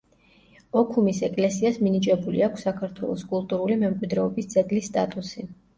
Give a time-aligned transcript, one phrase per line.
[0.81, 5.51] ოქუმის ეკლესიას მინიჭებული აქვს საქართველოს კულტურული მემკვიდრეობის ძეგლის სტატუსი.